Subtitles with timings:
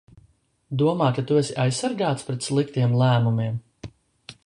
[0.81, 3.65] Domā, ka tu esi aizsargāts pret sliktiem lēmumiem?